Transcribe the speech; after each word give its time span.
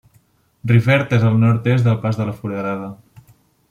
Rivert 0.71 1.13
és 1.19 1.27
al 1.29 1.37
nord-est 1.43 1.89
del 1.91 2.01
Pas 2.07 2.21
de 2.23 2.29
la 2.31 2.37
Foradada. 2.43 2.93